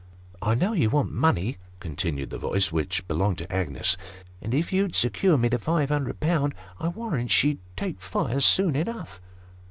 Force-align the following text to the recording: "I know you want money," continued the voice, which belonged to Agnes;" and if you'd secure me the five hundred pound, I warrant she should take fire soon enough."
"I 0.41 0.55
know 0.55 0.73
you 0.73 0.89
want 0.89 1.11
money," 1.11 1.57
continued 1.79 2.31
the 2.31 2.39
voice, 2.39 2.71
which 2.71 3.07
belonged 3.07 3.37
to 3.37 3.53
Agnes;" 3.53 3.97
and 4.41 4.51
if 4.51 4.73
you'd 4.73 4.95
secure 4.95 5.37
me 5.37 5.47
the 5.47 5.59
five 5.59 5.89
hundred 5.89 6.19
pound, 6.19 6.55
I 6.79 6.87
warrant 6.87 7.29
she 7.29 7.49
should 7.49 7.59
take 7.77 8.01
fire 8.01 8.39
soon 8.39 8.75
enough." 8.75 9.21